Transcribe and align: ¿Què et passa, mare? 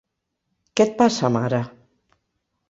¿Què 0.79 0.87
et 0.89 0.95
passa, 1.01 1.31
mare? 1.37 1.61